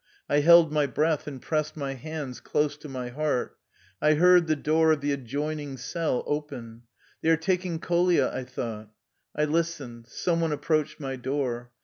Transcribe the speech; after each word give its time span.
I 0.27 0.39
held 0.39 0.73
my 0.73 0.87
breath, 0.87 1.27
and 1.27 1.39
pressed 1.39 1.77
my 1.77 1.93
hands 1.93 2.39
close 2.39 2.75
to 2.77 2.89
my 2.89 3.09
heart. 3.09 3.55
I 4.01 4.15
heard 4.15 4.47
the 4.47 4.55
door 4.55 4.91
of 4.91 4.99
the 5.01 5.11
adjoining 5.11 5.77
cell 5.77 6.23
open" 6.25 6.81
They 7.21 7.29
are 7.29 7.37
taking 7.37 7.77
Kolia/' 7.79 8.33
I 8.33 8.43
thought. 8.45 8.89
I 9.35 9.45
listened 9.45 10.07
Some 10.07 10.41
one 10.41 10.53
approached 10.53 10.99
my 10.99 11.17
door. 11.17 11.69